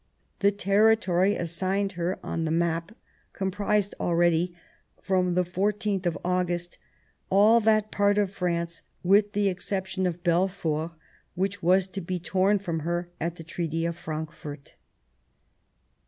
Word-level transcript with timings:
The 0.39 0.49
territory 0.51 1.35
assigned 1.35 1.91
her 1.91 2.17
on 2.25 2.43
the 2.43 2.49
map 2.49 2.91
comprised 3.33 3.93
already— 3.99 4.55
from 5.03 5.35
the 5.35 5.43
14th 5.45 6.07
of 6.07 6.17
August— 6.25 6.79
all 7.29 7.59
that 7.59 7.91
part 7.91 8.17
of 8.17 8.33
France, 8.33 8.81
with 9.03 9.33
the 9.33 9.47
exception 9.47 10.07
of 10.07 10.23
Belfort, 10.23 10.93
which 11.35 11.61
was 11.61 11.87
to 11.89 12.01
be 12.01 12.17
torn 12.17 12.57
from 12.57 12.79
her 12.79 13.11
by 13.19 13.29
the 13.29 13.43
Treaty 13.43 13.85
of 13.85 13.95
Frankfort. 13.95 14.73